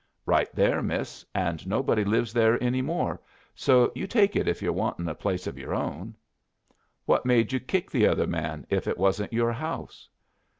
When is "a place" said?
5.07-5.45